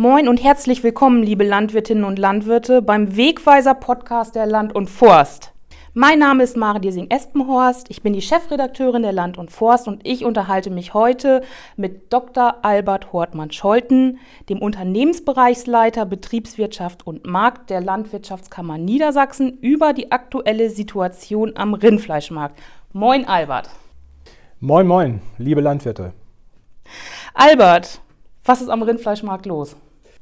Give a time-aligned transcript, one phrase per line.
[0.00, 5.52] Moin und herzlich willkommen, liebe Landwirtinnen und Landwirte, beim Wegweiser-Podcast der Land und Forst.
[5.92, 10.24] Mein Name ist Mare Diesing-Espenhorst, ich bin die Chefredakteurin der Land und Forst und ich
[10.24, 11.42] unterhalte mich heute
[11.76, 12.58] mit Dr.
[12.62, 21.74] Albert Hortmann-Scholten, dem Unternehmensbereichsleiter Betriebswirtschaft und Markt der Landwirtschaftskammer Niedersachsen, über die aktuelle Situation am
[21.74, 22.56] Rindfleischmarkt.
[22.92, 23.68] Moin, Albert.
[24.60, 26.12] Moin, moin, liebe Landwirte.
[27.34, 28.00] Albert,
[28.44, 29.74] was ist am Rindfleischmarkt los?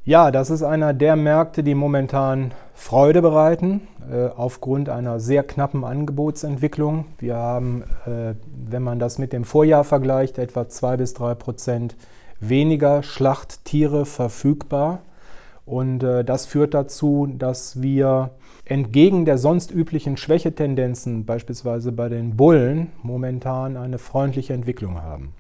[0.07, 5.83] Ja, das ist einer der Märkte, die momentan Freude bereiten, äh, aufgrund einer sehr knappen
[5.83, 7.07] Angebotsentwicklung.
[7.19, 8.35] Wir haben, äh,
[8.69, 11.97] wenn man das mit dem Vorjahr vergleicht, etwa zwei bis drei Prozent
[12.39, 15.01] weniger Schlachttiere verfügbar.
[15.65, 18.31] Und äh, das führt dazu, dass wir
[18.65, 25.35] entgegen der sonst üblichen Schwächetendenzen, beispielsweise bei den Bullen, momentan eine freundliche Entwicklung haben.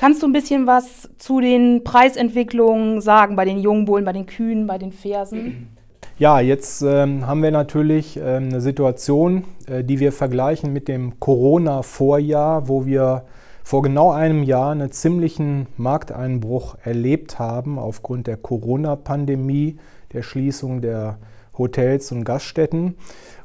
[0.00, 4.66] Kannst du ein bisschen was zu den Preisentwicklungen sagen bei den Jungbullen, bei den Kühen,
[4.66, 5.76] bei den Fersen?
[6.18, 11.20] Ja, jetzt ähm, haben wir natürlich ähm, eine Situation, äh, die wir vergleichen mit dem
[11.20, 13.24] Corona-Vorjahr, wo wir
[13.62, 19.76] vor genau einem Jahr einen ziemlichen Markteinbruch erlebt haben aufgrund der Corona-Pandemie,
[20.14, 21.18] der Schließung der
[21.58, 22.94] Hotels und Gaststätten.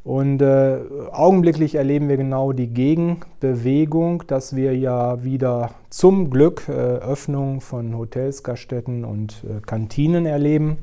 [0.06, 0.78] Und äh,
[1.14, 7.98] augenblicklich erleben wir genau die Gegenbewegung, dass wir ja wieder zum Glück äh, Öffnung von
[7.98, 10.78] Hotels, Gaststätten und äh, Kantinen erleben.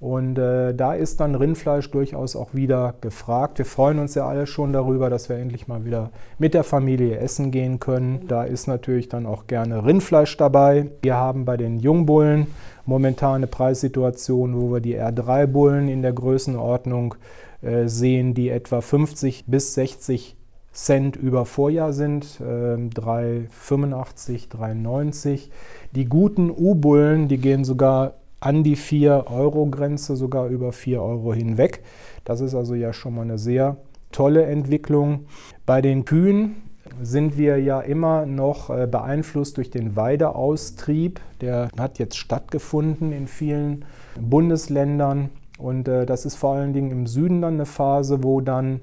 [0.00, 3.56] Und äh, da ist dann Rindfleisch durchaus auch wieder gefragt.
[3.56, 7.18] Wir freuen uns ja alle schon darüber, dass wir endlich mal wieder mit der Familie
[7.18, 8.28] essen gehen können.
[8.28, 10.88] Da ist natürlich dann auch gerne Rindfleisch dabei.
[11.00, 12.48] Wir haben bei den Jungbullen
[12.84, 17.14] momentan eine Preissituation, wo wir die R3-Bullen in der Größenordnung
[17.60, 20.36] sehen, die etwa 50 bis 60
[20.72, 25.50] Cent über Vorjahr sind, äh, 3,85, 3,90.
[25.92, 31.82] Die guten U-Bullen, die gehen sogar an die 4-Euro-Grenze, sogar über 4 Euro hinweg.
[32.24, 33.78] Das ist also ja schon mal eine sehr
[34.12, 35.26] tolle Entwicklung.
[35.66, 36.56] Bei den Kühen
[37.02, 41.20] sind wir ja immer noch äh, beeinflusst durch den Weideaustrieb.
[41.40, 43.84] Der hat jetzt stattgefunden in vielen
[44.20, 45.30] Bundesländern.
[45.58, 48.80] Und äh, das ist vor allen Dingen im Süden dann eine Phase, wo dann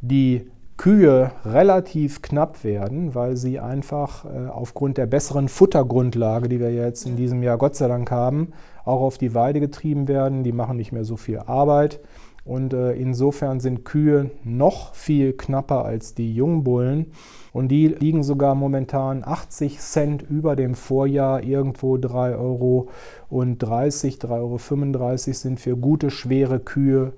[0.00, 6.72] die Kühe relativ knapp werden, weil sie einfach äh, aufgrund der besseren Futtergrundlage, die wir
[6.72, 8.52] jetzt in diesem Jahr Gott sei Dank haben,
[8.84, 10.42] auch auf die Weide getrieben werden.
[10.42, 12.00] Die machen nicht mehr so viel Arbeit.
[12.44, 17.12] Und äh, insofern sind Kühe noch viel knapper als die Jungbullen.
[17.52, 22.88] Und die liegen sogar momentan 80 Cent über dem Vorjahr, irgendwo 3,30 Euro
[23.28, 27.12] und 3,35 Euro sind für gute, schwere Kühe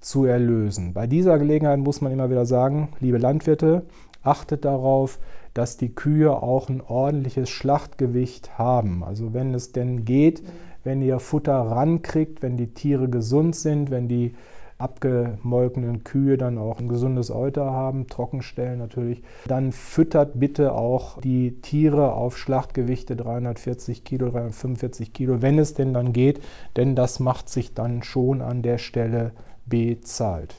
[0.00, 0.92] zu erlösen.
[0.92, 3.84] Bei dieser Gelegenheit muss man immer wieder sagen, liebe Landwirte,
[4.22, 5.18] achtet darauf,
[5.54, 9.02] dass die Kühe auch ein ordentliches Schlachtgewicht haben.
[9.02, 10.42] Also wenn es denn geht,
[10.84, 14.34] wenn ihr Futter rankriegt, wenn die Tiere gesund sind, wenn die
[14.78, 21.60] abgemolkenen Kühe dann auch ein gesundes Euter haben, Trockenstellen natürlich, dann füttert bitte auch die
[21.60, 26.40] Tiere auf Schlachtgewichte 340 Kilo, 345 Kilo, wenn es denn dann geht,
[26.76, 29.32] denn das macht sich dann schon an der Stelle
[29.66, 30.54] bezahlt.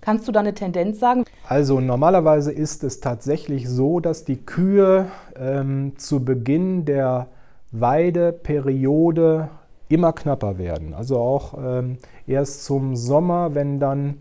[0.00, 1.24] Kannst du da eine Tendenz sagen?
[1.48, 7.28] Also normalerweise ist es tatsächlich so, dass die Kühe ähm, zu Beginn der
[7.70, 9.48] Weideperiode
[9.92, 10.94] immer knapper werden.
[10.94, 14.18] Also auch ähm, erst zum Sommer, wenn dann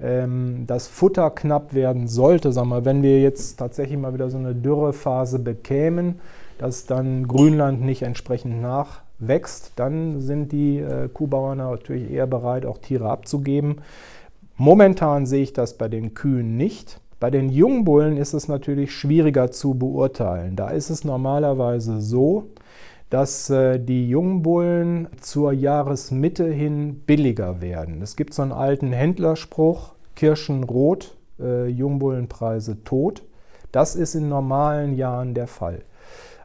[0.00, 4.38] ähm, das Futter knapp werden sollte, sagen wir, wenn wir jetzt tatsächlich mal wieder so
[4.38, 6.20] eine Dürrephase bekämen,
[6.58, 12.78] dass dann Grünland nicht entsprechend nachwächst, dann sind die äh, Kuhbauern natürlich eher bereit, auch
[12.78, 13.76] Tiere abzugeben.
[14.56, 17.00] Momentan sehe ich das bei den Kühen nicht.
[17.18, 20.56] Bei den Jungbullen ist es natürlich schwieriger zu beurteilen.
[20.56, 22.48] Da ist es normalerweise so,
[23.12, 28.00] dass äh, die Jungbullen zur Jahresmitte hin billiger werden.
[28.00, 33.22] Es gibt so einen alten Händlerspruch, Kirschen rot, äh, Jungbullenpreise tot.
[33.70, 35.82] Das ist in normalen Jahren der Fall.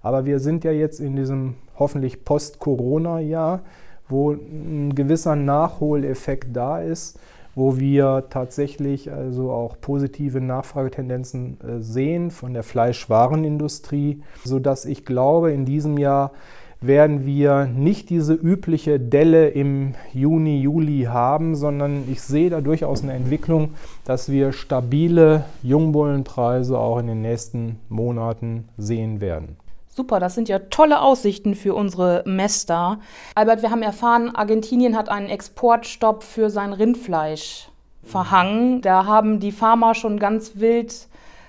[0.01, 3.61] Aber wir sind ja jetzt in diesem hoffentlich Post-Corona-Jahr,
[4.09, 7.17] wo ein gewisser Nachholeffekt da ist
[7.57, 15.51] wo wir tatsächlich also auch positive Nachfragetendenzen äh, sehen von der Fleischwarenindustrie, sodass ich glaube,
[15.51, 16.33] in diesem Jahr
[16.81, 23.01] werden wir nicht diese übliche Delle im Juni, Juli haben, sondern ich sehe da durchaus
[23.01, 23.71] eine Entwicklung,
[24.05, 29.57] dass wir stabile Jungbullenpreise auch in den nächsten Monaten sehen werden.
[29.97, 32.99] Super, das sind ja tolle Aussichten für unsere Mester.
[33.33, 37.69] Albert, wir haben erfahren, Argentinien hat einen Exportstopp für sein Rindfleisch
[38.03, 38.81] verhangen.
[38.81, 41.07] Da haben die Farmer schon ganz wild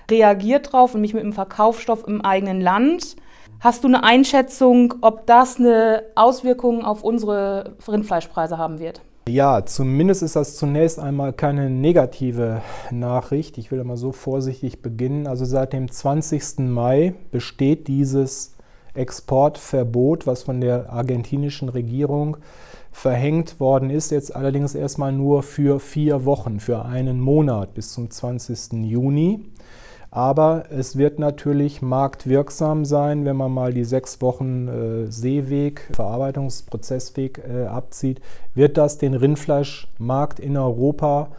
[0.09, 3.17] reagiert drauf und mich mit dem Verkaufsstoff im eigenen Land.
[3.59, 9.01] Hast du eine Einschätzung, ob das eine Auswirkung auf unsere Rindfleischpreise haben wird?
[9.29, 13.59] Ja, zumindest ist das zunächst einmal keine negative Nachricht.
[13.59, 15.27] Ich will mal so vorsichtig beginnen.
[15.27, 16.57] Also seit dem 20.
[16.57, 18.55] Mai besteht dieses
[18.95, 22.37] Exportverbot, was von der argentinischen Regierung
[22.91, 28.09] verhängt worden ist, jetzt allerdings erstmal nur für vier Wochen, für einen Monat bis zum
[28.09, 28.83] 20.
[28.83, 29.45] Juni.
[30.11, 37.43] Aber es wird natürlich marktwirksam sein, wenn man mal die sechs Wochen äh, Seeweg, Verarbeitungsprozessweg
[37.47, 38.19] äh, abzieht,
[38.55, 41.29] wird das den Rindfleischmarkt in Europa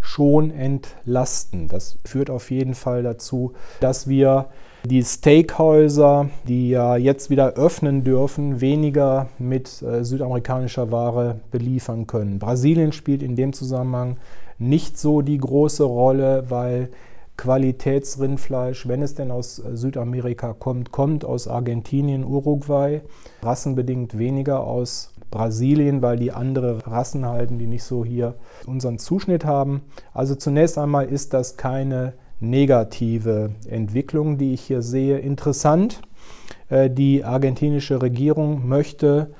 [0.00, 1.68] schon entlasten.
[1.68, 4.46] Das führt auf jeden Fall dazu, dass wir
[4.84, 12.38] die Steakhäuser, die ja jetzt wieder öffnen dürfen, weniger mit äh, südamerikanischer Ware beliefern können.
[12.38, 14.18] Brasilien spielt in dem Zusammenhang
[14.58, 16.90] nicht so die große Rolle, weil
[17.38, 23.00] Qualitätsrindfleisch, wenn es denn aus äh, Südamerika kommt, kommt aus Argentinien, Uruguay,
[23.42, 28.34] rassenbedingt weniger aus Brasilien, weil die andere Rassen halten, die nicht so hier
[28.66, 29.82] unseren Zuschnitt haben.
[30.12, 35.18] Also zunächst einmal ist das keine negative Entwicklung, die ich hier sehe.
[35.18, 36.00] Interessant,
[36.70, 39.30] äh, die argentinische Regierung möchte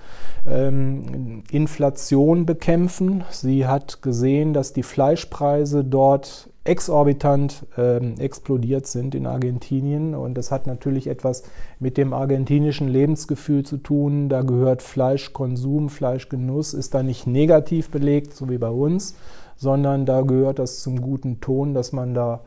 [0.47, 3.25] ähm, Inflation bekämpfen.
[3.31, 10.15] Sie hat gesehen, dass die Fleischpreise dort exorbitant ähm, explodiert sind in Argentinien.
[10.15, 11.43] Und das hat natürlich etwas
[11.81, 14.29] mit dem argentinischen Lebensgefühl zu tun.
[14.29, 19.17] Da gehört Fleischkonsum, Fleischgenuss, ist da nicht negativ belegt, so wie bei uns,
[19.57, 22.41] sondern da gehört das zum guten Ton, dass man da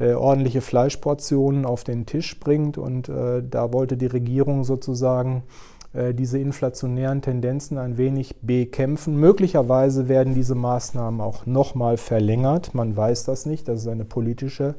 [0.00, 2.76] äh, ordentliche Fleischportionen auf den Tisch bringt.
[2.76, 5.44] Und äh, da wollte die Regierung sozusagen
[5.92, 9.16] diese inflationären Tendenzen ein wenig bekämpfen.
[9.16, 12.74] Möglicherweise werden diese Maßnahmen auch nochmal verlängert.
[12.74, 13.66] Man weiß das nicht.
[13.66, 14.76] Das ist eine politische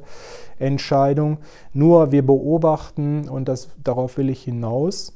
[0.58, 1.38] Entscheidung.
[1.74, 5.14] Nur wir beobachten, und das, darauf will ich hinaus,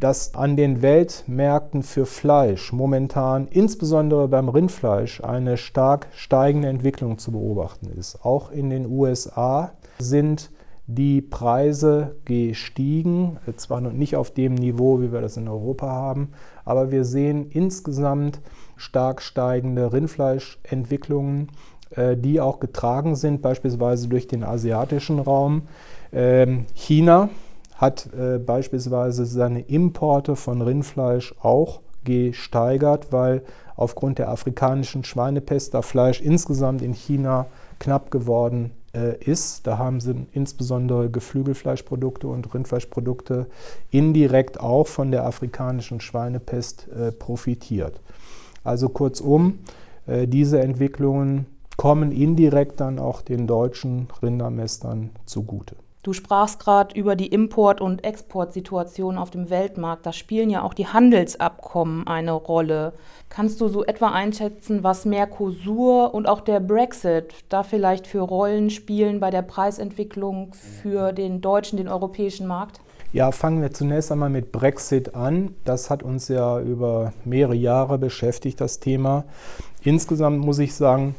[0.00, 7.32] dass an den Weltmärkten für Fleisch momentan, insbesondere beim Rindfleisch, eine stark steigende Entwicklung zu
[7.32, 8.24] beobachten ist.
[8.24, 10.50] Auch in den USA sind
[10.86, 16.28] die Preise gestiegen, zwar noch nicht auf dem Niveau, wie wir das in Europa haben,
[16.64, 18.40] aber wir sehen insgesamt
[18.76, 21.48] stark steigende Rindfleischentwicklungen,
[21.90, 25.62] äh, die auch getragen sind, beispielsweise durch den asiatischen Raum.
[26.12, 27.30] Ähm, China
[27.74, 33.42] hat äh, beispielsweise seine Importe von Rindfleisch auch gesteigert, weil
[33.74, 37.46] aufgrund der afrikanischen Schweinepest da Fleisch insgesamt in China
[37.80, 39.66] knapp geworden äh, ist.
[39.66, 43.46] Da haben sie insbesondere Geflügelfleischprodukte und Rindfleischprodukte
[43.90, 48.00] indirekt auch von der afrikanischen Schweinepest äh, profitiert.
[48.64, 49.58] Also kurzum,
[50.06, 51.46] äh, diese Entwicklungen
[51.76, 55.76] kommen indirekt dann auch den deutschen Rindermästern zugute.
[56.06, 60.06] Du sprachst gerade über die Import- und Exportsituation auf dem Weltmarkt.
[60.06, 62.92] Da spielen ja auch die Handelsabkommen eine Rolle.
[63.28, 68.70] Kannst du so etwa einschätzen, was Mercosur und auch der Brexit da vielleicht für Rollen
[68.70, 72.78] spielen bei der Preisentwicklung für den deutschen, den europäischen Markt?
[73.12, 75.56] Ja, fangen wir zunächst einmal mit Brexit an.
[75.64, 79.24] Das hat uns ja über mehrere Jahre beschäftigt, das Thema.
[79.82, 81.16] Insgesamt muss ich sagen,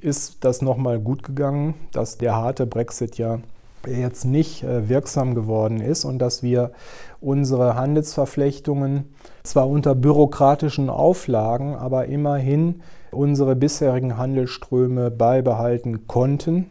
[0.00, 3.40] ist das nochmal gut gegangen, dass der harte Brexit ja
[3.86, 6.72] jetzt nicht äh, wirksam geworden ist und dass wir
[7.20, 16.66] unsere Handelsverflechtungen zwar unter bürokratischen Auflagen, aber immerhin unsere bisherigen Handelsströme beibehalten konnten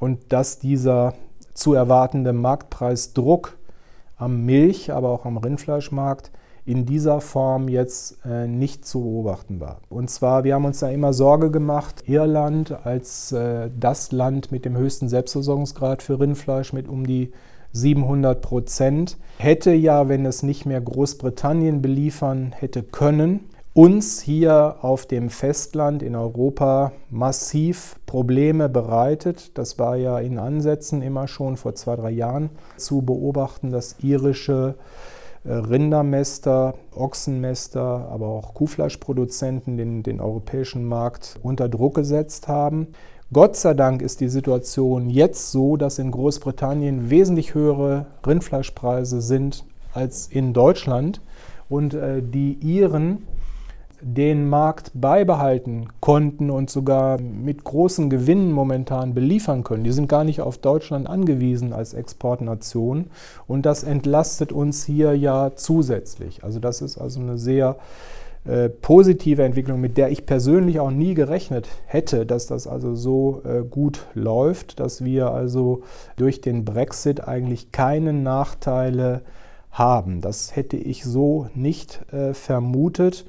[0.00, 1.14] und dass dieser
[1.54, 3.56] zu erwartende Marktpreisdruck
[4.16, 6.30] am Milch, aber auch am Rindfleischmarkt
[6.68, 9.80] in dieser Form jetzt äh, nicht zu beobachten war.
[9.88, 14.66] Und zwar, wir haben uns da immer Sorge gemacht, Irland als äh, das Land mit
[14.66, 17.32] dem höchsten Selbstversorgungsgrad für Rindfleisch mit um die
[17.72, 25.06] 700 Prozent, hätte ja, wenn es nicht mehr Großbritannien beliefern hätte können, uns hier auf
[25.06, 29.56] dem Festland in Europa massiv Probleme bereitet.
[29.56, 34.74] Das war ja in Ansätzen immer schon vor zwei, drei Jahren zu beobachten, dass irische
[35.48, 42.88] Rindermäster, Ochsenmäster, aber auch Kuhfleischproduzenten den, den europäischen Markt unter Druck gesetzt haben.
[43.32, 49.64] Gott sei Dank ist die Situation jetzt so, dass in Großbritannien wesentlich höhere Rindfleischpreise sind
[49.92, 51.20] als in Deutschland
[51.68, 53.26] und äh, die Iren
[54.00, 59.84] den Markt beibehalten konnten und sogar mit großen Gewinnen momentan beliefern können.
[59.84, 63.06] Die sind gar nicht auf Deutschland angewiesen als Exportnation
[63.46, 66.44] und das entlastet uns hier ja zusätzlich.
[66.44, 67.76] Also das ist also eine sehr
[68.44, 73.42] äh, positive Entwicklung, mit der ich persönlich auch nie gerechnet hätte, dass das also so
[73.44, 75.82] äh, gut läuft, dass wir also
[76.16, 79.22] durch den Brexit eigentlich keine Nachteile
[79.70, 80.20] haben.
[80.20, 83.26] Das hätte ich so nicht äh, vermutet.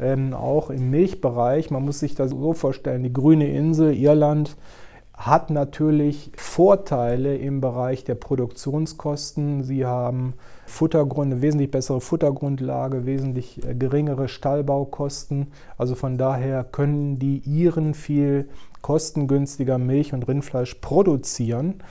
[0.00, 4.56] Ähm, auch im Milchbereich, man muss sich das so vorstellen, die grüne Insel, Irland,
[5.18, 9.64] hat natürlich Vorteile im Bereich der Produktionskosten.
[9.64, 10.34] Sie haben
[10.66, 15.48] Futtergründe, wesentlich bessere Futtergrundlage, wesentlich äh, geringere Stallbaukosten.
[15.76, 18.48] Also von daher können die Iren viel
[18.80, 21.82] kostengünstiger Milch und Rindfleisch produzieren.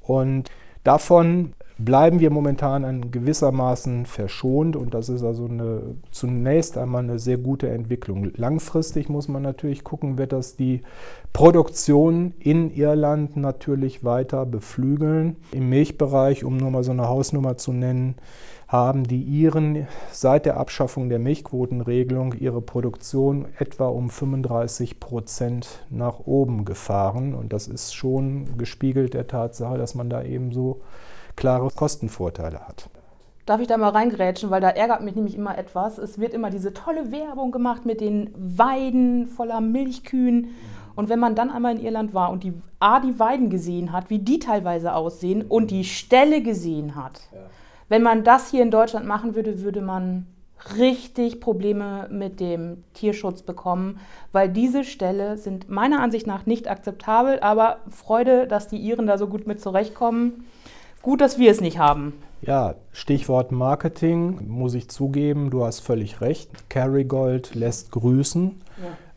[0.00, 0.50] Und
[0.84, 7.18] davon bleiben wir momentan in gewissermaßen verschont und das ist also eine, zunächst einmal eine
[7.18, 8.32] sehr gute Entwicklung.
[8.36, 10.80] Langfristig muss man natürlich gucken, wird das die
[11.34, 15.36] Produktion in Irland natürlich weiter beflügeln.
[15.52, 18.14] Im Milchbereich, um nur mal so eine Hausnummer zu nennen,
[18.68, 26.20] haben die Iren seit der Abschaffung der Milchquotenregelung ihre Produktion etwa um 35 Prozent nach
[26.20, 30.80] oben gefahren und das ist schon gespiegelt der Tatsache, dass man da eben so
[31.36, 32.88] klare Kostenvorteile hat.
[33.44, 35.98] Darf ich da mal reingrätschen, weil da ärgert mich nämlich immer etwas.
[35.98, 40.56] Es wird immer diese tolle Werbung gemacht mit den Weiden voller Milchkühen.
[40.96, 44.10] Und wenn man dann einmal in Irland war und die A, die Weiden gesehen hat,
[44.10, 47.38] wie die teilweise aussehen und die Ställe gesehen hat, ja.
[47.88, 50.26] wenn man das hier in Deutschland machen würde, würde man
[50.76, 54.00] richtig Probleme mit dem Tierschutz bekommen,
[54.32, 59.18] weil diese Ställe sind meiner Ansicht nach nicht akzeptabel, aber Freude, dass die Iren da
[59.18, 60.46] so gut mit zurechtkommen.
[61.06, 62.14] Gut, dass wir es nicht haben.
[62.42, 66.68] Ja, Stichwort Marketing, muss ich zugeben, du hast völlig recht.
[66.68, 68.60] Kerrygold lässt grüßen.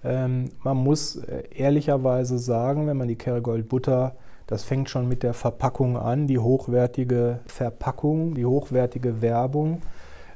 [0.04, 0.26] Ja.
[0.26, 4.16] Ähm, man muss äh, ehrlicherweise sagen, wenn man die Kerrygold Butter,
[4.46, 9.82] das fängt schon mit der Verpackung an, die hochwertige Verpackung, die hochwertige Werbung,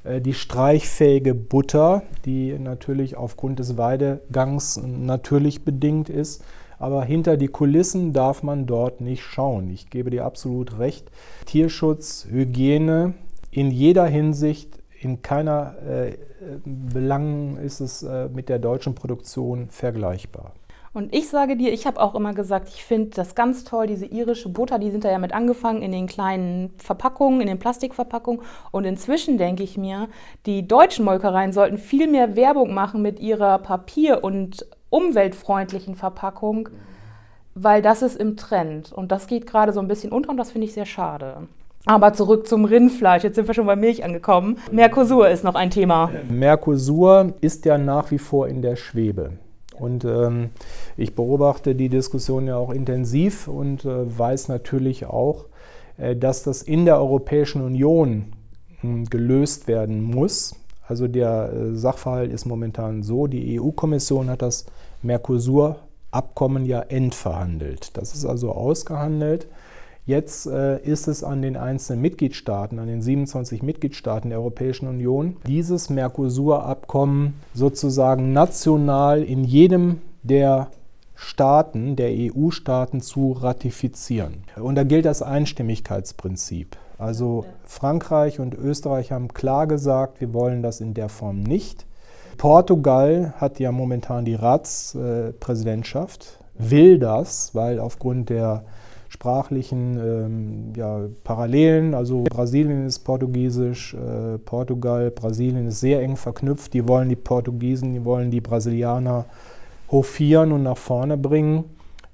[0.04, 6.44] äh, die streichfähige Butter, die natürlich aufgrund des Weidegangs natürlich bedingt ist
[6.84, 9.70] aber hinter die Kulissen darf man dort nicht schauen.
[9.70, 11.10] Ich gebe dir absolut recht.
[11.46, 13.14] Tierschutz, Hygiene
[13.52, 16.18] in jeder Hinsicht, in keiner äh,
[16.66, 20.52] Belangen ist es äh, mit der deutschen Produktion vergleichbar.
[20.94, 24.06] Und ich sage dir, ich habe auch immer gesagt, ich finde das ganz toll, diese
[24.06, 28.42] irische Butter, die sind da ja mit angefangen in den kleinen Verpackungen, in den Plastikverpackungen.
[28.72, 30.10] Und inzwischen denke ich mir,
[30.46, 36.70] die deutschen Molkereien sollten viel mehr Werbung machen mit ihrer Papier- und umweltfreundlichen Verpackung,
[37.56, 38.92] weil das ist im Trend.
[38.92, 41.48] Und das geht gerade so ein bisschen unter und das finde ich sehr schade.
[41.86, 43.24] Aber zurück zum Rindfleisch.
[43.24, 44.58] Jetzt sind wir schon bei Milch angekommen.
[44.72, 46.12] Mercosur ist noch ein Thema.
[46.30, 49.32] Mercosur ist ja nach wie vor in der Schwebe.
[49.78, 50.52] Und ähm,
[50.96, 55.46] ich beobachte die Diskussion ja auch intensiv und äh, weiß natürlich auch,
[55.98, 58.34] äh, dass das in der Europäischen Union
[58.84, 60.56] äh, gelöst werden muss.
[60.88, 64.66] Also der äh, Sachverhalt ist momentan so, die EU-Kommission hat das
[65.02, 67.98] Mercosur-Abkommen ja endverhandelt.
[67.98, 69.48] Das ist also ausgehandelt.
[70.06, 75.38] Jetzt äh, ist es an den einzelnen Mitgliedstaaten, an den 27 Mitgliedstaaten der Europäischen Union,
[75.48, 80.72] dieses Mercosur-Abkommen sozusagen national in jedem der
[81.16, 84.44] Staaten, der EU-Staaten zu ratifizieren.
[84.58, 86.76] Und da gilt das Einstimmigkeitsprinzip.
[86.98, 91.86] Also Frankreich und Österreich haben klar gesagt, wir wollen das in der Form nicht.
[92.38, 98.64] Portugal hat ja momentan die Ratspräsidentschaft, will das, weil aufgrund der
[99.14, 106.74] sprachlichen ähm, ja, Parallelen, also Brasilien ist Portugiesisch, äh, Portugal, Brasilien ist sehr eng verknüpft.
[106.74, 109.26] Die wollen die Portugiesen, die wollen die Brasilianer
[109.92, 111.66] hofieren und nach vorne bringen,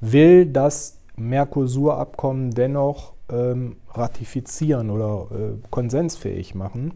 [0.01, 6.93] will das Mercosur-Abkommen dennoch ähm, ratifizieren oder äh, konsensfähig machen.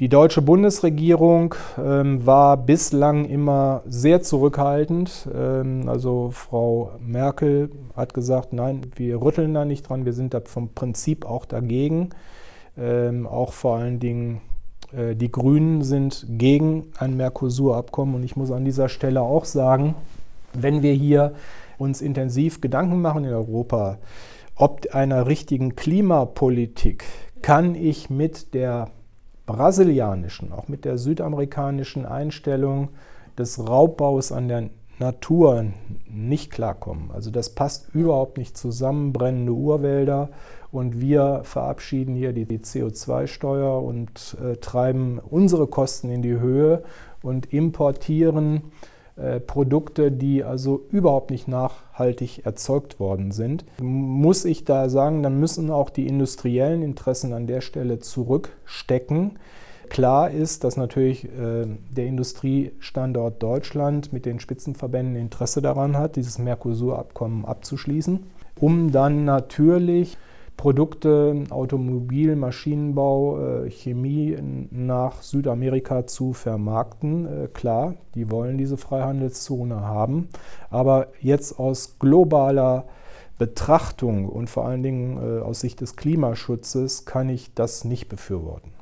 [0.00, 5.28] Die deutsche Bundesregierung ähm, war bislang immer sehr zurückhaltend.
[5.32, 10.40] Ähm, also Frau Merkel hat gesagt, nein, wir rütteln da nicht dran, wir sind da
[10.44, 12.10] vom Prinzip auch dagegen.
[12.76, 14.40] Ähm, auch vor allen Dingen
[14.92, 19.94] äh, die Grünen sind gegen ein Mercosur-Abkommen und ich muss an dieser Stelle auch sagen,
[20.52, 21.34] wenn wir hier
[21.78, 23.98] uns intensiv Gedanken machen in Europa,
[24.56, 27.04] ob einer richtigen Klimapolitik
[27.40, 28.90] kann ich mit der
[29.46, 32.90] brasilianischen, auch mit der südamerikanischen Einstellung
[33.36, 35.66] des Raubbaus an der Natur
[36.08, 37.10] nicht klarkommen.
[37.10, 40.30] Also das passt überhaupt nicht zusammen, brennende Urwälder
[40.70, 46.84] und wir verabschieden hier die, CO2-Steuer und äh, treiben unsere Kosten in die Höhe
[47.22, 48.72] und importieren
[49.22, 55.38] äh, Produkte, die also überhaupt nicht nachhaltig erzeugt worden sind, muss ich da sagen, dann
[55.38, 59.38] müssen auch die industriellen Interessen an der Stelle zurückstecken.
[59.88, 66.38] Klar ist, dass natürlich äh, der Industriestandort Deutschland mit den Spitzenverbänden Interesse daran hat, dieses
[66.38, 68.24] Mercosur-Abkommen abzuschließen,
[68.58, 70.16] um dann natürlich
[70.56, 74.36] Produkte, Automobil, Maschinenbau, äh, Chemie
[74.70, 77.26] nach Südamerika zu vermarkten.
[77.26, 80.28] Äh, klar, die wollen diese Freihandelszone haben,
[80.70, 82.84] aber jetzt aus globaler
[83.38, 88.72] Betrachtung und vor allen Dingen äh, aus Sicht des Klimaschutzes kann ich das nicht befürworten.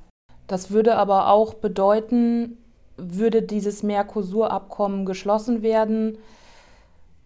[0.48, 2.58] Das würde aber auch bedeuten,
[2.98, 6.18] würde dieses Mercosur-Abkommen geschlossen werden,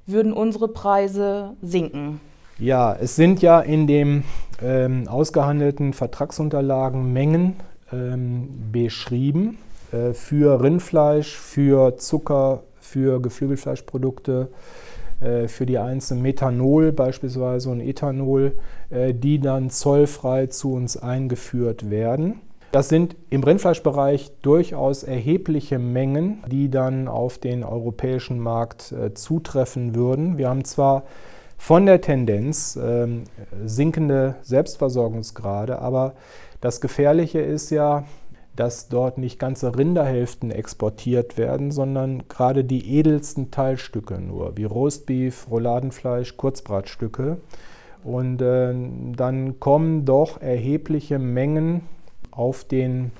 [0.06, 2.20] würden unsere Preise sinken.
[2.58, 4.22] Ja, es sind ja in den
[4.62, 7.56] ähm, ausgehandelten Vertragsunterlagen Mengen
[7.92, 9.58] ähm, beschrieben
[9.90, 14.48] äh, für Rindfleisch, für Zucker, für Geflügelfleischprodukte,
[15.20, 18.52] äh, für die einzelnen Methanol beispielsweise und Ethanol,
[18.90, 22.40] äh, die dann zollfrei zu uns eingeführt werden.
[22.70, 29.96] Das sind im Rindfleischbereich durchaus erhebliche Mengen, die dann auf den europäischen Markt äh, zutreffen
[29.96, 30.38] würden.
[30.38, 31.04] Wir haben zwar
[31.56, 33.24] von der Tendenz ähm,
[33.64, 35.78] sinkende Selbstversorgungsgrade.
[35.78, 36.14] Aber
[36.60, 38.04] das Gefährliche ist ja,
[38.56, 45.48] dass dort nicht ganze Rinderhälften exportiert werden, sondern gerade die edelsten Teilstücke nur, wie Roastbeef,
[45.50, 47.38] Rouladenfleisch, Kurzbratstücke.
[48.04, 48.74] Und äh,
[49.16, 51.82] dann kommen doch erhebliche Mengen
[52.30, 53.10] auf den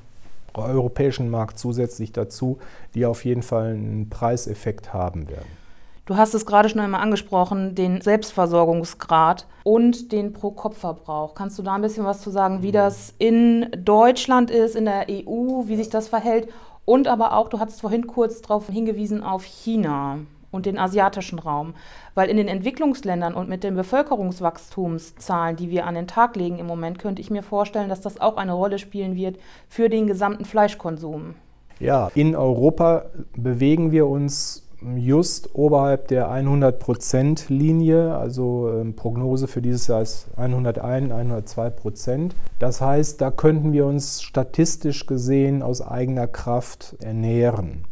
[0.53, 2.59] europäischen Markt zusätzlich dazu,
[2.95, 5.63] die auf jeden Fall einen Preiseffekt haben werden.
[6.06, 11.34] Du hast es gerade schon einmal angesprochen, den Selbstversorgungsgrad und den Pro-Kopf-Verbrauch.
[11.34, 15.06] Kannst du da ein bisschen was zu sagen, wie das in Deutschland ist, in der
[15.08, 16.49] EU, wie sich das verhält?
[16.84, 20.18] Und aber auch, du hattest vorhin kurz darauf hingewiesen, auf China
[20.50, 21.73] und den asiatischen Raum.
[22.14, 26.66] Weil in den Entwicklungsländern und mit den Bevölkerungswachstumszahlen, die wir an den Tag legen im
[26.66, 29.38] Moment, könnte ich mir vorstellen, dass das auch eine Rolle spielen wird
[29.70, 31.34] für den gesamten Fleischkonsum.
[31.80, 34.63] Ja, in Europa bewegen wir uns
[34.97, 42.35] just oberhalb der 100%-Linie, also ähm, Prognose für dieses Jahr ist 101, 102 Prozent.
[42.59, 47.85] Das heißt, da könnten wir uns statistisch gesehen aus eigener Kraft ernähren.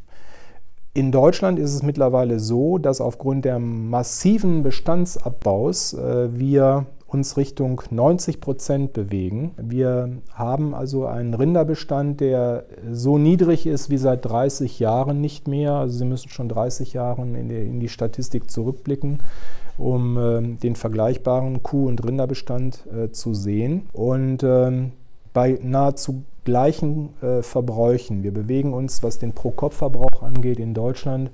[0.95, 7.83] In Deutschland ist es mittlerweile so, dass aufgrund der massiven Bestandsabbaus äh, wir uns Richtung
[7.91, 9.53] 90 Prozent bewegen.
[9.57, 15.75] Wir haben also einen Rinderbestand, der so niedrig ist wie seit 30 Jahren nicht mehr.
[15.75, 19.23] Also Sie müssen schon 30 Jahre in die, in die Statistik zurückblicken,
[19.79, 23.89] um äh, den vergleichbaren Kuh- und Rinderbestand äh, zu sehen.
[23.93, 24.93] Und ähm,
[25.33, 31.31] bei nahezu gleichen äh, Verbräuchen, wir bewegen uns, was den Pro-Kopf-Verbrauch angeht, in Deutschland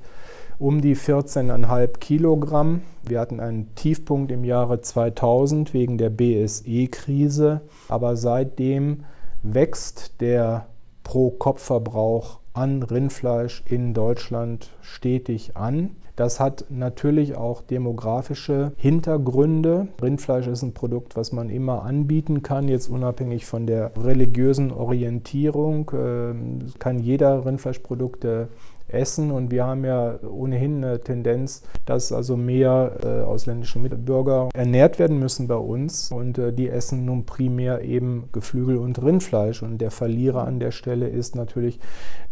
[0.59, 2.83] um die 14,5 Kilogramm.
[3.05, 9.05] Wir hatten einen Tiefpunkt im Jahre 2000 wegen der BSE-Krise, aber seitdem
[9.43, 10.67] wächst der
[11.05, 15.91] Pro-Kopf-Verbrauch an Rindfleisch in Deutschland stetig an.
[16.17, 19.87] Das hat natürlich auch demografische Hintergründe.
[20.03, 25.93] Rindfleisch ist ein Produkt, was man immer anbieten kann, jetzt unabhängig von der religiösen Orientierung.
[25.95, 28.49] Ähm, kann jeder Rindfleischprodukte
[28.89, 29.31] essen.
[29.31, 35.19] Und wir haben ja ohnehin eine Tendenz, dass also mehr äh, ausländische Mitbürger ernährt werden
[35.19, 36.11] müssen bei uns.
[36.11, 39.63] Und äh, die essen nun primär eben Geflügel und Rindfleisch.
[39.63, 41.79] Und der Verlierer an der Stelle ist natürlich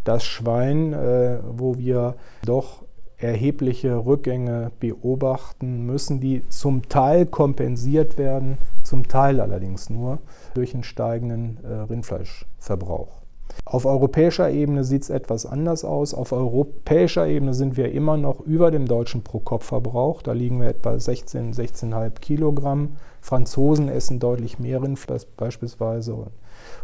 [0.05, 2.14] das Schwein, äh, wo wir
[2.45, 2.85] doch
[3.19, 10.19] erhebliche Rückgänge beobachten müssen, die zum Teil kompensiert werden, zum Teil allerdings nur
[10.55, 13.26] durch einen steigenden äh, Rindfleischverbrauch.
[13.64, 16.14] Auf europäischer Ebene sieht es etwas anders aus.
[16.14, 20.23] Auf europäischer Ebene sind wir immer noch über dem deutschen Pro-Kopf-Verbrauch.
[20.23, 22.97] Da liegen wir etwa 16, 16,5 Kilogramm.
[23.21, 26.27] Franzosen essen deutlich mehr Rindfleisch beispielsweise.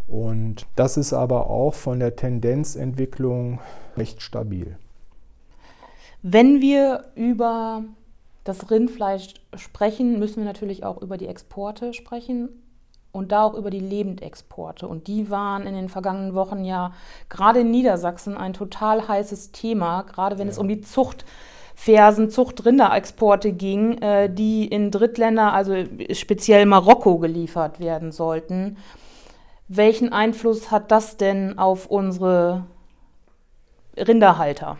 [0.08, 3.60] Und das ist aber auch von der Tendenzentwicklung
[3.96, 4.76] recht stabil.
[6.22, 7.84] Wenn wir über
[8.44, 12.48] das Rindfleisch sprechen, müssen wir natürlich auch über die Exporte sprechen
[13.12, 14.88] und da auch über die Lebendexporte.
[14.88, 16.92] Und die waren in den vergangenen Wochen ja
[17.28, 20.52] gerade in Niedersachsen ein total heißes Thema, gerade wenn ja.
[20.52, 25.74] es um die Zuchtfersen, Zuchtrinderexporte ging, äh, die in Drittländer, also
[26.12, 28.78] speziell Marokko, geliefert werden sollten.
[29.68, 32.64] Welchen Einfluss hat das denn auf unsere
[33.96, 34.78] Rinderhalter?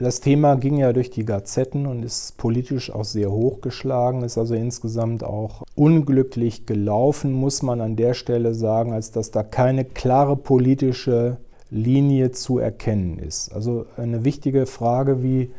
[0.00, 4.54] Das Thema ging ja durch die Gazetten und ist politisch auch sehr hochgeschlagen, ist also
[4.54, 10.36] insgesamt auch unglücklich gelaufen, muss man an der Stelle sagen, als dass da keine klare
[10.36, 11.36] politische
[11.68, 13.52] Linie zu erkennen ist.
[13.52, 15.50] Also eine wichtige Frage wie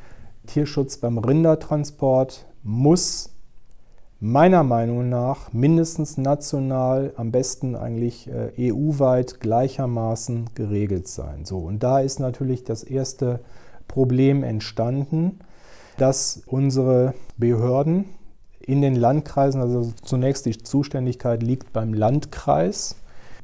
[0.47, 3.29] Tierschutz beim Rindertransport muss
[4.19, 11.45] meiner Meinung nach mindestens national, am besten eigentlich äh, EU-weit gleichermaßen geregelt sein.
[11.45, 13.39] So, und da ist natürlich das erste
[13.91, 15.39] Problem entstanden,
[15.97, 18.05] dass unsere Behörden
[18.59, 19.61] in den Landkreisen.
[19.61, 22.95] Also zunächst die Zuständigkeit liegt beim Landkreis.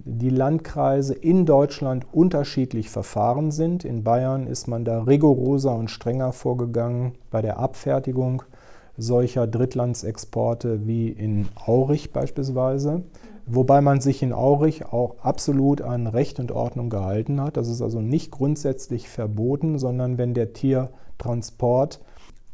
[0.06, 3.84] Die Landkreise in Deutschland unterschiedlich verfahren sind.
[3.84, 8.44] In Bayern ist man da rigoroser und strenger vorgegangen bei der Abfertigung
[8.98, 13.04] solcher Drittlandsexporte wie in Aurich beispielsweise.
[13.50, 17.56] Wobei man sich in Aurich auch absolut an Recht und Ordnung gehalten hat.
[17.56, 22.02] Das ist also nicht grundsätzlich verboten, sondern wenn der Tiertransport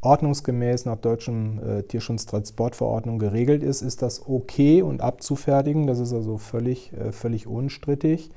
[0.02, 5.88] ordnungsgemäß nach deutschem äh, Tierschutztransportverordnung geregelt ist, ist das okay und abzufertigen.
[5.88, 8.30] Das ist also völlig, äh, völlig unstrittig.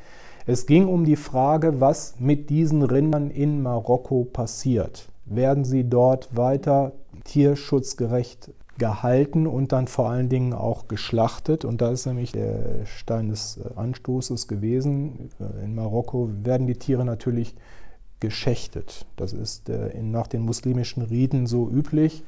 [0.48, 5.10] Es ging um die Frage, was mit diesen Rindern in Marokko passiert.
[5.26, 6.94] Werden sie dort weiter
[7.26, 11.66] tierschutzgerecht gehalten und dann vor allen Dingen auch geschlachtet.
[11.66, 15.30] Und da ist nämlich der Stein des äh, Anstoßes gewesen.
[15.40, 17.56] Äh, in Marokko werden die Tiere natürlich
[18.20, 19.06] geschächtet.
[19.16, 22.24] Das ist äh, nach den muslimischen Riten so üblich.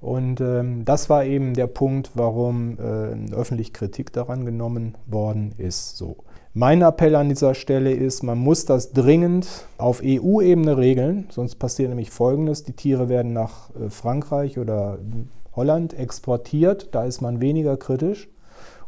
[0.00, 2.78] Und ähm, das war eben der Punkt, warum
[3.32, 5.96] öffentlich Kritik daran genommen worden ist.
[5.96, 6.18] So.
[6.52, 11.88] Mein Appell an dieser Stelle ist, man muss das dringend auf EU-Ebene regeln, sonst passiert
[11.88, 14.98] nämlich Folgendes, die Tiere werden nach Frankreich oder
[15.56, 18.28] Holland exportiert, da ist man weniger kritisch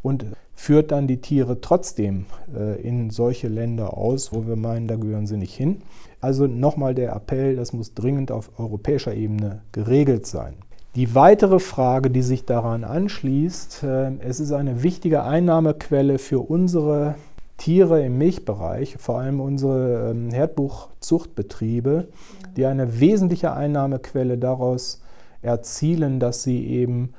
[0.03, 4.97] und führt dann die Tiere trotzdem äh, in solche Länder aus, wo wir meinen, da
[4.97, 5.83] gehören sie nicht hin.
[6.21, 10.55] Also nochmal der Appell, das muss dringend auf europäischer Ebene geregelt sein.
[10.97, 17.15] Die weitere Frage, die sich daran anschließt, äh, es ist eine wichtige Einnahmequelle für unsere
[17.57, 22.09] Tiere im Milchbereich, vor allem unsere ähm, Herdbuchzuchtbetriebe,
[22.57, 25.03] die eine wesentliche Einnahmequelle daraus
[25.43, 27.15] erzielen, dass sie eben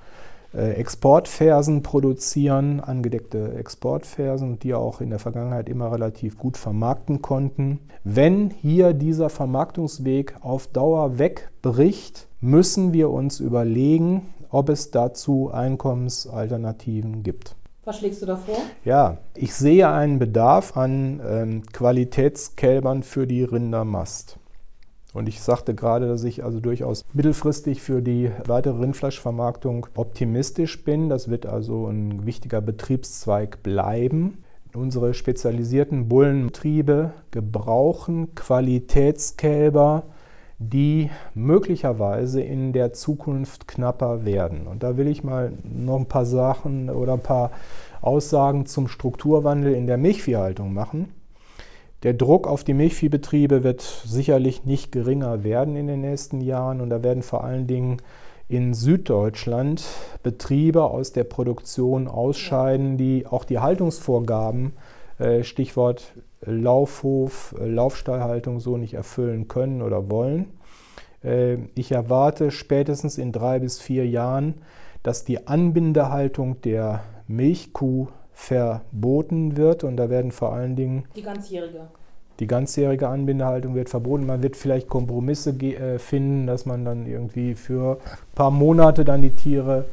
[0.54, 7.80] äh, Exportfersen produzieren, angedeckte Exportfersen, die auch in der Vergangenheit immer relativ gut vermarkten konnten.
[8.04, 17.22] Wenn hier dieser Vermarktungsweg auf Dauer wegbricht, müssen wir uns überlegen, ob es dazu Einkommensalternativen
[17.22, 17.56] gibt.
[17.86, 18.58] Was schlägst du da vor?
[18.84, 24.39] Ja, ich sehe einen Bedarf an ähm, Qualitätskälbern für die Rindermast.
[25.20, 31.10] Und ich sagte gerade, dass ich also durchaus mittelfristig für die weitere Rindfleischvermarktung optimistisch bin.
[31.10, 34.38] Das wird also ein wichtiger Betriebszweig bleiben.
[34.74, 40.04] Unsere spezialisierten Bullenbetriebe gebrauchen Qualitätskälber,
[40.58, 44.68] die möglicherweise in der Zukunft knapper werden.
[44.68, 47.52] Und da will ich mal noch ein paar Sachen oder ein paar
[48.02, 51.10] Aussagen zum Strukturwandel in der Milchviehhaltung machen.
[52.04, 56.90] Der Druck auf die Milchviehbetriebe wird sicherlich nicht geringer werden in den nächsten Jahren und
[56.90, 57.98] da werden vor allen Dingen
[58.48, 59.84] in Süddeutschland
[60.24, 64.74] Betriebe aus der Produktion ausscheiden, die auch die Haltungsvorgaben,
[65.20, 70.48] äh, Stichwort Laufhof, äh, Laufstallhaltung so nicht erfüllen können oder wollen.
[71.24, 74.56] Äh, ich erwarte spätestens in drei bis vier Jahren,
[75.04, 78.08] dass die Anbindehaltung der Milchkuh
[78.40, 81.82] verboten wird und da werden vor allen Dingen die ganzjährige.
[82.40, 84.26] Die ganzjährige Anbindehaltung wird verboten.
[84.26, 89.22] Man wird vielleicht Kompromisse äh, finden, dass man dann irgendwie für ein paar Monate dann
[89.22, 89.86] die Tiere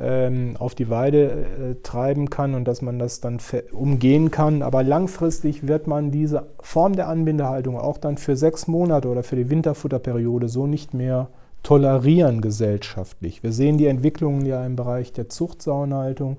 [0.00, 3.38] ähm, auf die Weide äh, treiben kann und dass man das dann
[3.72, 4.62] umgehen kann.
[4.62, 9.36] Aber langfristig wird man diese Form der Anbindehaltung auch dann für sechs Monate oder für
[9.36, 11.28] die Winterfutterperiode so nicht mehr
[11.62, 13.42] tolerieren gesellschaftlich.
[13.42, 16.38] Wir sehen die Entwicklungen ja im Bereich der Zuchtsauenhaltung.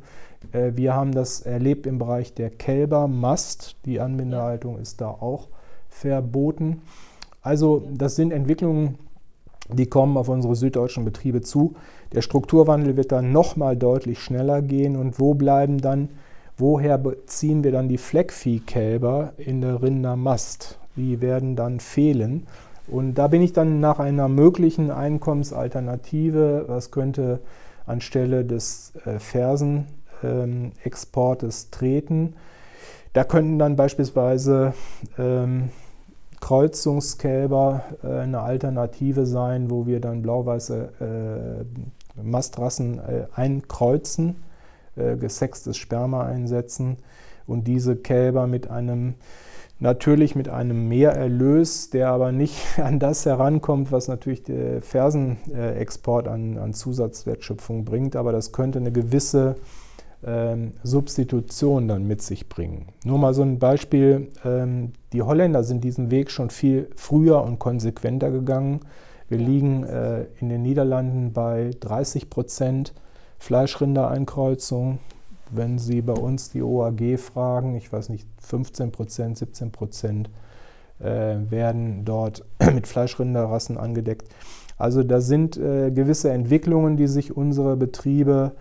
[0.51, 3.75] Äh, wir haben das erlebt im Bereich der Kälbermast.
[3.85, 5.47] Die Anbindehaltung ist da auch
[5.89, 6.81] verboten.
[7.41, 8.97] Also das sind Entwicklungen,
[9.69, 11.75] die kommen auf unsere süddeutschen Betriebe zu.
[12.13, 14.95] Der Strukturwandel wird dann nochmal deutlich schneller gehen.
[14.95, 16.09] Und wo bleiben dann,
[16.57, 20.79] woher beziehen wir dann die Fleckviehkälber in der Rindermast?
[20.95, 22.47] Die werden dann fehlen.
[22.87, 27.39] Und da bin ich dann nach einer möglichen Einkommensalternative, was könnte
[27.85, 29.85] anstelle des äh, Fersen
[30.83, 32.35] Exportes treten.
[33.13, 34.73] Da könnten dann beispielsweise
[35.17, 35.69] ähm,
[36.39, 41.65] Kreuzungskälber äh, eine Alternative sein, wo wir dann blau-weiße
[42.15, 44.43] äh, Mastrassen äh, einkreuzen,
[44.95, 46.97] äh, gesextes Sperma einsetzen
[47.47, 49.15] und diese Kälber mit einem
[49.79, 56.57] natürlich mit einem Mehrerlös, der aber nicht an das herankommt, was natürlich der Fersenexport an,
[56.57, 59.55] an Zusatzwertschöpfung bringt, aber das könnte eine gewisse
[60.25, 62.87] ähm, Substitution dann mit sich bringen.
[63.03, 67.59] Nur mal so ein Beispiel, ähm, die Holländer sind diesen Weg schon viel früher und
[67.59, 68.81] konsequenter gegangen.
[69.29, 72.93] Wir liegen äh, in den Niederlanden bei 30 Prozent
[73.39, 74.99] Fleischrindereinkreuzung.
[75.49, 80.29] Wenn Sie bei uns die OAG fragen, ich weiß nicht, 15 Prozent, 17 Prozent
[80.99, 84.27] äh, werden dort mit Fleischrinderrassen angedeckt.
[84.77, 88.53] Also da sind äh, gewisse Entwicklungen, die sich unsere Betriebe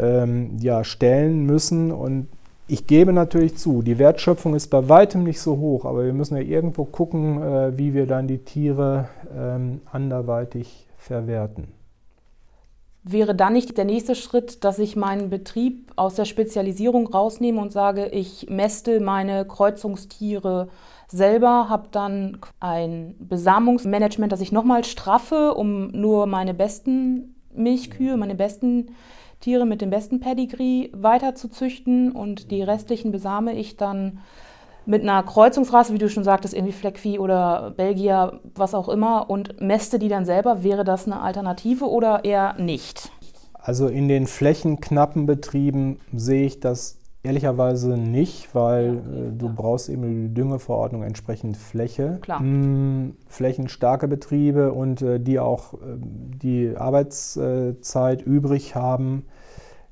[0.00, 1.92] ähm, ja, stellen müssen.
[1.92, 2.28] Und
[2.66, 6.36] ich gebe natürlich zu, die Wertschöpfung ist bei weitem nicht so hoch, aber wir müssen
[6.36, 11.68] ja irgendwo gucken, äh, wie wir dann die Tiere ähm, anderweitig verwerten.
[13.02, 17.72] Wäre dann nicht der nächste Schritt, dass ich meinen Betrieb aus der Spezialisierung rausnehme und
[17.72, 20.68] sage, ich mäste meine Kreuzungstiere
[21.08, 28.34] selber, habe dann ein Besamungsmanagement, das ich nochmal straffe, um nur meine besten Milchkühe, meine
[28.34, 28.90] besten
[29.40, 34.20] Tiere mit dem besten Pedigree weiter zu züchten und die restlichen besame ich dann
[34.86, 39.60] mit einer Kreuzungsrasse, wie du schon sagtest, irgendwie Fleckvieh oder Belgier, was auch immer, und
[39.60, 43.10] mäste die dann selber, wäre das eine Alternative oder eher nicht?
[43.54, 50.28] Also in den flächenknappen Betrieben sehe ich das ehrlicherweise nicht, weil äh, du brauchst eben
[50.28, 52.18] die Düngeverordnung entsprechend Fläche.
[52.22, 52.42] Klar.
[52.42, 59.26] Mm, flächenstarke Betriebe und äh, die auch äh, die Arbeitszeit übrig haben,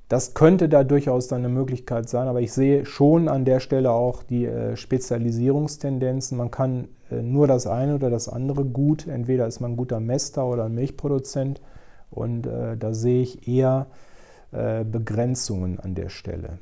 [0.09, 3.91] das könnte da durchaus dann eine Möglichkeit sein, aber ich sehe schon an der Stelle
[3.91, 6.39] auch die äh, Spezialisierungstendenzen.
[6.39, 9.07] Man kann nur das eine oder das andere gut.
[9.07, 11.63] Entweder ist man ein guter Mester oder ein Milchproduzent
[12.11, 13.87] und da sehe ich eher
[14.51, 16.59] Begrenzungen an der Stelle.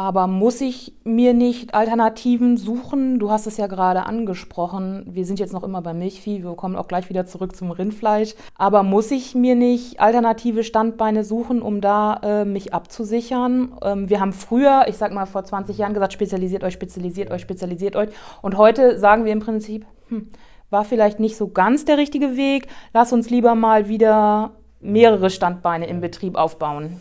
[0.00, 3.18] Aber muss ich mir nicht Alternativen suchen?
[3.18, 5.04] Du hast es ja gerade angesprochen.
[5.06, 6.42] Wir sind jetzt noch immer beim Milchvieh.
[6.42, 8.34] Wir kommen auch gleich wieder zurück zum Rindfleisch.
[8.56, 13.76] Aber muss ich mir nicht alternative Standbeine suchen, um da äh, mich abzusichern?
[13.82, 17.42] Ähm, wir haben früher, ich sag mal vor 20 Jahren gesagt, spezialisiert euch, spezialisiert euch,
[17.42, 18.08] spezialisiert euch.
[18.40, 20.30] Und heute sagen wir im Prinzip, hm,
[20.70, 22.68] war vielleicht nicht so ganz der richtige Weg.
[22.94, 26.96] Lass uns lieber mal wieder mehrere Standbeine im Betrieb aufbauen.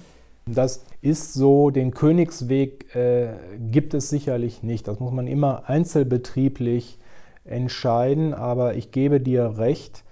[0.54, 3.30] Das ist so, den Königsweg äh,
[3.72, 4.88] gibt es sicherlich nicht.
[4.88, 6.98] Das muss man immer einzelbetrieblich
[7.46, 10.04] entscheiden, aber ich gebe dir recht,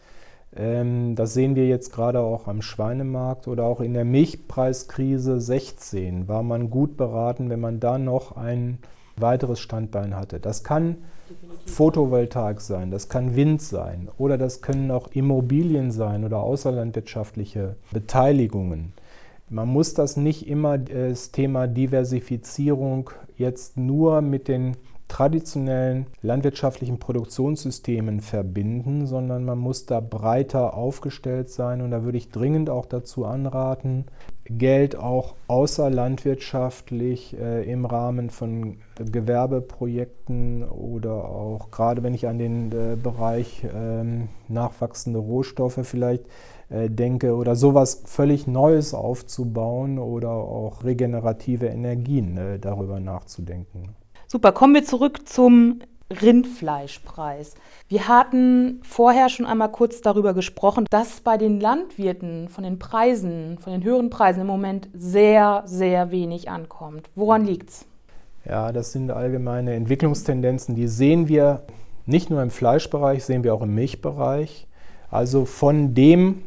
[0.56, 6.28] ähm, das sehen wir jetzt gerade auch am Schweinemarkt oder auch in der Milchpreiskrise 16
[6.28, 8.80] war man gut beraten, wenn man da noch ein
[9.16, 10.40] weiteres Standbein hatte.
[10.40, 10.98] Das kann
[11.66, 18.94] Photovoltaik sein, das kann Wind sein oder das können auch Immobilien sein oder außerlandwirtschaftliche Beteiligungen.
[19.50, 24.76] Man muss das nicht immer das Thema Diversifizierung jetzt nur mit den
[25.08, 31.82] traditionellen landwirtschaftlichen Produktionssystemen verbinden, sondern man muss da breiter aufgestellt sein.
[31.82, 34.06] Und da würde ich dringend auch dazu anraten,
[34.50, 42.72] Geld auch außerlandwirtschaftlich äh, im Rahmen von Gewerbeprojekten oder auch gerade wenn ich an den
[42.72, 44.04] äh, Bereich äh,
[44.48, 52.60] nachwachsende Rohstoffe vielleicht äh, denke oder sowas völlig Neues aufzubauen oder auch regenerative Energien äh,
[52.60, 53.96] darüber nachzudenken.
[54.28, 57.56] Super, kommen wir zurück zum Rindfleischpreis.
[57.90, 63.58] Wir hatten vorher schon einmal kurz darüber gesprochen, dass bei den Landwirten von den Preisen,
[63.60, 67.10] von den höheren Preisen im Moment sehr, sehr wenig ankommt.
[67.16, 67.86] Woran liegt es?
[68.46, 71.64] Ja, das sind allgemeine Entwicklungstendenzen, die sehen wir
[72.06, 74.68] nicht nur im Fleischbereich, sehen wir auch im Milchbereich.
[75.10, 76.44] Also von dem,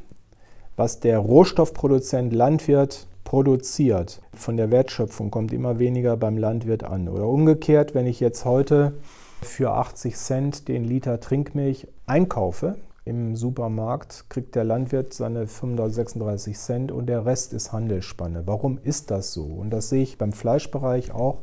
[0.81, 7.11] was der Rohstoffproduzent Landwirt produziert, von der Wertschöpfung kommt immer weniger beim Landwirt an.
[7.11, 8.95] Oder umgekehrt, wenn ich jetzt heute
[9.43, 16.93] für 80 Cent den Liter Trinkmilch einkaufe im Supermarkt, kriegt der Landwirt seine 35, Cent
[16.93, 18.47] und der Rest ist Handelsspanne.
[18.47, 19.45] Warum ist das so?
[19.45, 21.41] Und das sehe ich beim Fleischbereich auch.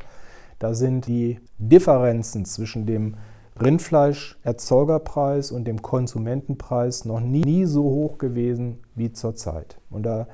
[0.58, 3.14] Da sind die Differenzen zwischen dem
[3.60, 9.78] Rindfleischerzeugerpreis und dem Konsumentenpreis noch nie, nie so hoch gewesen wie zurzeit.
[9.90, 10.26] Und da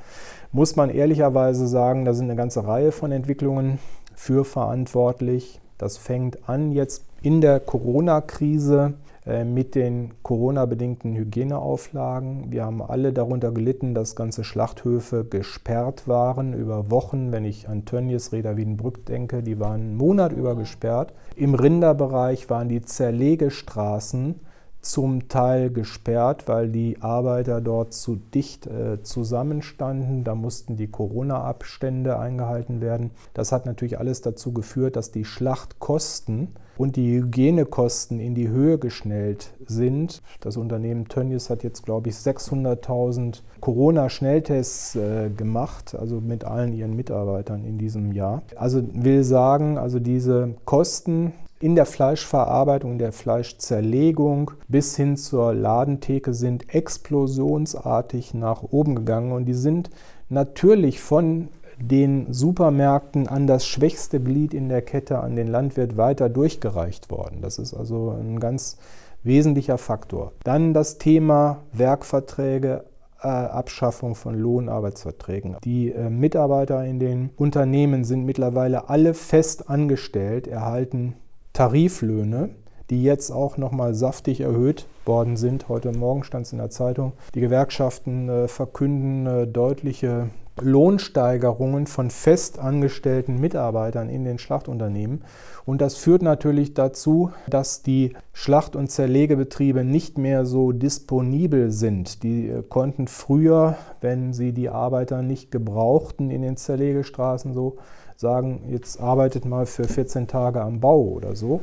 [0.53, 3.79] muss man ehrlicherweise sagen, da sind eine ganze Reihe von Entwicklungen
[4.15, 5.61] für verantwortlich.
[5.79, 8.95] Das fängt an jetzt in der Corona-Krise
[9.27, 12.53] mit den Corona-bedingten Hygieneauflagen.
[12.53, 17.33] Wir haben alle darunter gelitten, dass ganze Schlachthöfe gesperrt waren über Wochen.
[17.33, 21.15] Wenn ich an Tönnies, Reda Wiedenbrück denke, die waren einen Monat über gesperrt.
[21.37, 24.41] Im Rinderbereich waren die Zerlegestraßen
[24.83, 30.25] zum Teil gesperrt, weil die Arbeiter dort zu dicht äh, zusammenstanden.
[30.25, 33.11] Da mussten die Corona-Abstände eingehalten werden.
[33.33, 38.79] Das hat natürlich alles dazu geführt, dass die Schlachtkosten und die Hygienekosten in die Höhe
[38.79, 40.23] geschnellt sind.
[40.41, 46.95] Das Unternehmen Tönnies hat jetzt, glaube ich, 600.000 Corona-Schnelltests äh, gemacht, also mit allen ihren
[46.97, 48.43] Mitarbeitern in diesem Jahr.
[48.57, 56.35] Also will sagen, also diese Kosten in der Fleischverarbeitung, der Fleischzerlegung bis hin zur Ladentheke
[56.35, 59.89] sind explosionsartig nach oben gegangen und die sind
[60.29, 61.49] natürlich von
[61.89, 67.41] den Supermärkten an das schwächste Glied in der Kette, an den Landwirt weiter durchgereicht worden.
[67.43, 68.79] Das ist also ein ganz
[69.23, 70.33] wesentlicher Faktor.
[70.45, 72.85] Dann das Thema Werkverträge,
[73.19, 75.57] Abschaffung von Lohnarbeitsverträgen.
[75.65, 81.15] Die äh, Mitarbeiter in den Unternehmen sind mittlerweile alle fest angestellt, erhalten
[81.55, 82.51] Tariflöhne,
[82.91, 85.71] die jetzt auch nochmal saftig erhöht worden sind.
[85.71, 87.13] Heute Morgen stand es in der Zeitung.
[87.35, 90.29] Die Gewerkschaften äh, verkünden äh, deutliche
[90.61, 95.23] Lohnsteigerungen von festangestellten Mitarbeitern in den Schlachtunternehmen.
[95.67, 102.23] Und das führt natürlich dazu, dass die Schlacht- und Zerlegebetriebe nicht mehr so disponibel sind.
[102.23, 107.79] Die äh, konnten früher, wenn sie die Arbeiter nicht gebrauchten in den Zerlegestraßen, so
[108.17, 111.63] sagen, jetzt arbeitet mal für 14 Tage am Bau oder so.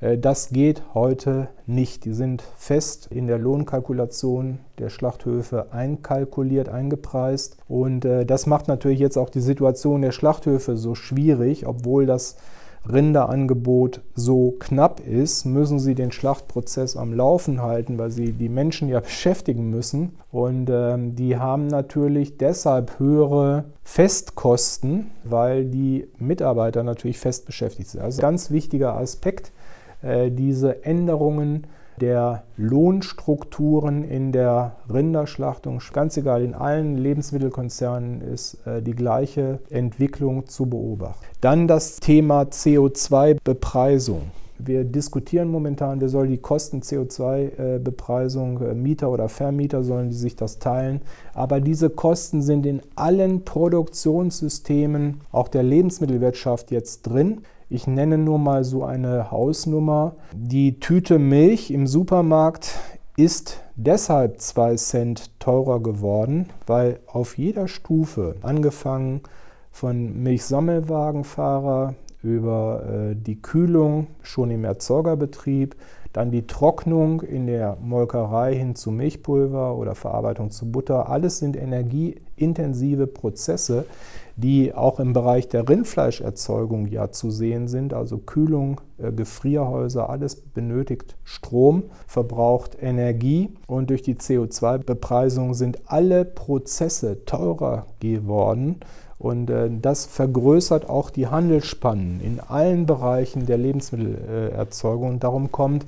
[0.00, 2.04] Äh, das geht heute nicht.
[2.04, 7.56] Die sind fest in der Lohnkalkulation der Schlachthöfe einkalkuliert, eingepreist.
[7.68, 12.36] Und äh, das macht natürlich jetzt auch die Situation der Schlachthöfe so schwierig, obwohl das
[12.90, 18.88] Rinderangebot so knapp ist, müssen sie den Schlachtprozess am Laufen halten, weil sie die Menschen
[18.88, 20.16] ja beschäftigen müssen.
[20.30, 28.00] Und ähm, die haben natürlich deshalb höhere Festkosten, weil die Mitarbeiter natürlich fest beschäftigt sind.
[28.00, 29.52] Also ganz wichtiger Aspekt
[30.02, 31.66] diese Änderungen
[31.98, 40.46] der Lohnstrukturen in der Rinderschlachtung, ganz egal, in allen Lebensmittelkonzernen ist äh, die gleiche Entwicklung
[40.46, 41.24] zu beobachten.
[41.40, 44.30] Dann das Thema CO2-Bepreisung.
[44.60, 50.34] Wir diskutieren momentan, wer soll die Kosten CO2-Bepreisung, äh, Mieter oder Vermieter sollen die sich
[50.34, 51.00] das teilen.
[51.34, 57.42] Aber diese Kosten sind in allen Produktionssystemen, auch der Lebensmittelwirtschaft jetzt drin.
[57.70, 60.14] Ich nenne nur mal so eine Hausnummer.
[60.32, 62.78] Die Tüte Milch im Supermarkt
[63.18, 69.20] ist deshalb 2 Cent teurer geworden, weil auf jeder Stufe, angefangen
[69.70, 75.76] von Milchsammelwagenfahrer über äh, die Kühlung schon im Erzeugerbetrieb,
[76.14, 81.10] dann die Trocknung in der Molkerei hin zu Milchpulver oder Verarbeitung zu Butter.
[81.10, 81.54] Alles sind
[82.38, 83.84] energieintensive Prozesse,
[84.36, 87.92] die auch im Bereich der Rindfleischerzeugung ja zu sehen sind.
[87.92, 96.24] Also Kühlung, äh, Gefrierhäuser, alles benötigt Strom, verbraucht Energie und durch die CO2-Bepreisung sind alle
[96.24, 98.76] Prozesse teurer geworden.
[99.18, 105.10] Und äh, das vergrößert auch die Handelsspannen in allen Bereichen der Lebensmittelerzeugung.
[105.10, 105.84] Und darum kommt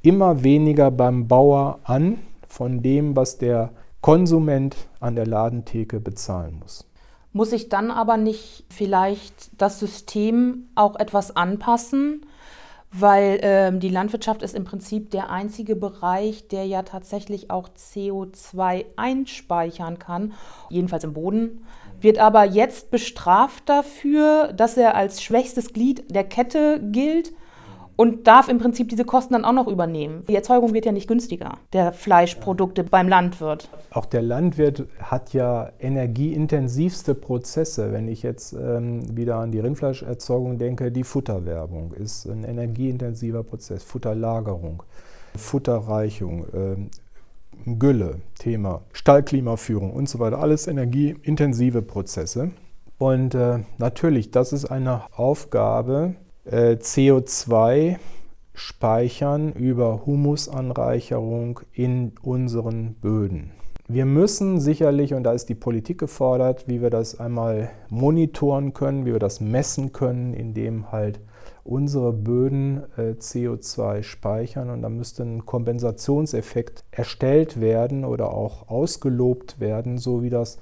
[0.00, 3.70] immer weniger beim Bauer an von dem, was der
[4.02, 6.84] Konsument an der Ladentheke bezahlen muss.
[7.32, 12.26] Muss ich dann aber nicht vielleicht das System auch etwas anpassen?
[12.90, 18.84] Weil ähm, die Landwirtschaft ist im Prinzip der einzige Bereich, der ja tatsächlich auch CO2
[18.96, 20.34] einspeichern kann,
[20.68, 21.64] jedenfalls im Boden,
[22.00, 27.32] wird aber jetzt bestraft dafür, dass er als schwächstes Glied der Kette gilt
[28.02, 30.24] und darf im Prinzip diese Kosten dann auch noch übernehmen.
[30.28, 33.68] Die Erzeugung wird ja nicht günstiger, der Fleischprodukte beim Landwirt.
[33.92, 37.92] Auch der Landwirt hat ja energieintensivste Prozesse.
[37.92, 43.84] Wenn ich jetzt ähm, wieder an die Rindfleischerzeugung denke, die Futterwerbung ist ein energieintensiver Prozess,
[43.84, 44.82] Futterlagerung,
[45.36, 46.90] Futterreichung, ähm,
[47.78, 52.50] Gülle, Thema Stallklimaführung und so weiter, alles energieintensive Prozesse.
[52.98, 57.96] Und äh, natürlich, das ist eine Aufgabe, äh, CO2
[58.54, 63.52] speichern über Humusanreicherung in unseren Böden.
[63.88, 69.04] Wir müssen sicherlich, und da ist die Politik gefordert, wie wir das einmal monitoren können,
[69.04, 71.20] wie wir das messen können, indem halt
[71.64, 79.60] unsere Böden äh, CO2 speichern und da müsste ein Kompensationseffekt erstellt werden oder auch ausgelobt
[79.60, 80.58] werden, so wie das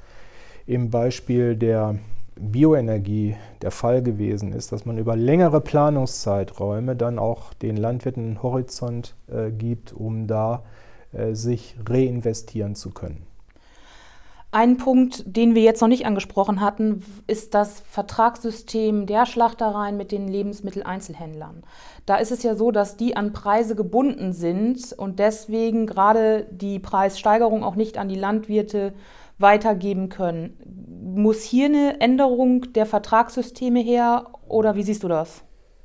[0.67, 1.99] im Beispiel der
[2.41, 8.43] Bioenergie der Fall gewesen ist, dass man über längere Planungszeiträume dann auch den Landwirten einen
[8.43, 10.65] Horizont äh, gibt, um da
[11.13, 13.27] äh, sich reinvestieren zu können.
[14.53, 20.11] Ein Punkt, den wir jetzt noch nicht angesprochen hatten, ist das Vertragssystem der Schlachtereien mit
[20.11, 21.63] den Lebensmitteleinzelhändlern.
[22.05, 26.81] Da ist es ja so, dass die an Preise gebunden sind und deswegen gerade die
[26.81, 28.93] Preissteigerung auch nicht an die Landwirte
[29.41, 30.57] weitergeben können.
[31.15, 35.43] Muss hier eine Änderung der Vertragssysteme her oder wie siehst du das?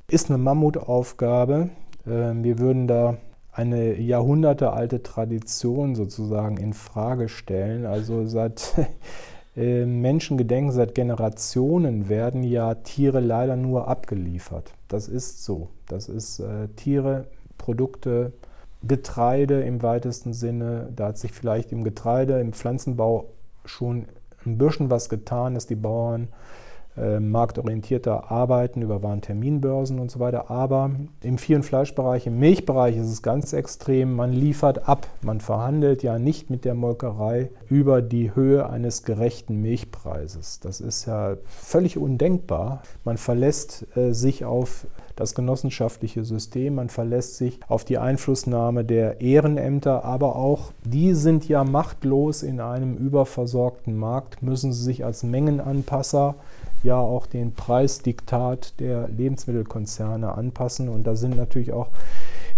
[0.08, 1.70] Ist eine Mammutaufgabe.
[2.06, 3.16] Ähm, wir würden da
[3.52, 7.86] eine jahrhundertealte Tradition sozusagen in Frage stellen.
[7.86, 8.74] Also seit
[9.56, 14.74] äh, Menschengedenken, seit Generationen werden ja Tiere leider nur abgeliefert.
[14.88, 15.68] Das ist so.
[15.88, 17.26] Das ist äh, Tiere,
[17.56, 18.32] Produkte,
[18.82, 20.92] Getreide im weitesten Sinne.
[20.94, 23.30] Da hat sich vielleicht im Getreide, im Pflanzenbau
[23.66, 24.06] schon
[24.44, 26.28] ein bisschen was getan, dass die Bauern
[26.96, 30.50] äh, marktorientierter arbeiten über Warenterminbörsen und so weiter.
[30.50, 30.90] Aber
[31.22, 34.14] im und Fleischbereich, im Milchbereich ist es ganz extrem.
[34.14, 35.06] Man liefert ab.
[35.20, 40.60] Man verhandelt ja nicht mit der Molkerei über die Höhe eines gerechten Milchpreises.
[40.60, 42.82] Das ist ja völlig undenkbar.
[43.04, 44.86] Man verlässt äh, sich auf
[45.16, 51.48] das genossenschaftliche System, man verlässt sich auf die Einflussnahme der Ehrenämter, aber auch die sind
[51.48, 56.36] ja machtlos in einem überversorgten Markt, müssen sie sich als Mengenanpasser
[56.82, 60.88] ja auch den Preisdiktat der Lebensmittelkonzerne anpassen.
[60.88, 61.88] Und da sind natürlich auch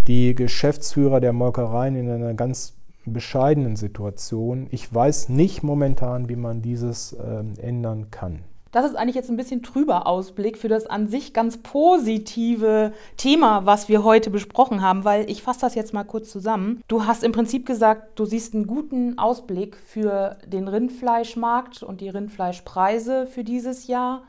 [0.07, 2.75] die Geschäftsführer der Molkereien in einer ganz
[3.07, 4.67] bescheidenen Situation.
[4.71, 8.41] Ich weiß nicht momentan, wie man dieses äh, ändern kann.
[8.71, 13.65] Das ist eigentlich jetzt ein bisschen trüber Ausblick für das an sich ganz positive Thema,
[13.65, 16.83] was wir heute besprochen haben, weil ich fasse das jetzt mal kurz zusammen.
[16.87, 22.11] Du hast im Prinzip gesagt, du siehst einen guten Ausblick für den Rindfleischmarkt und die
[22.11, 24.25] Rindfleischpreise für dieses Jahr.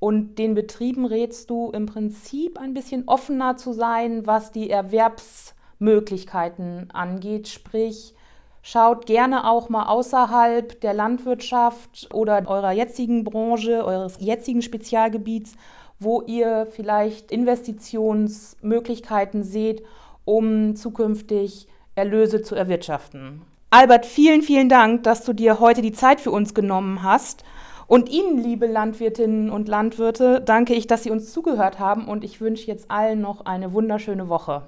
[0.00, 6.90] Und den Betrieben rätst du im Prinzip ein bisschen offener zu sein, was die Erwerbsmöglichkeiten
[6.90, 8.14] angeht, sprich
[8.62, 15.54] Schaut gerne auch mal außerhalb der Landwirtschaft oder eurer jetzigen Branche, eures jetzigen Spezialgebiets,
[15.98, 19.82] wo ihr vielleicht Investitionsmöglichkeiten seht,
[20.24, 23.42] um zukünftig Erlöse zu erwirtschaften.
[23.70, 27.44] Albert, vielen, vielen Dank, dass du dir heute die Zeit für uns genommen hast.
[27.86, 32.40] Und Ihnen, liebe Landwirtinnen und Landwirte, danke ich, dass Sie uns zugehört haben und ich
[32.40, 34.62] wünsche jetzt allen noch eine wunderschöne Woche.